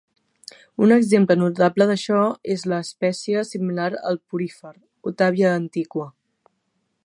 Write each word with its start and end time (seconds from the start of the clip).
Un 0.85 0.93
exemple 0.95 1.35
notable 1.41 1.87
d'això 1.91 2.23
és 2.55 2.65
la 2.73 2.81
espècia 2.87 3.45
similar 3.51 3.87
al 4.13 4.19
porífer 4.33 4.75
"Otavia 5.13 5.55
antiqua". 5.63 6.13